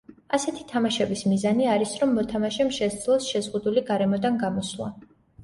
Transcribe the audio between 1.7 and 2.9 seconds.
არის რომ მოთამაშემ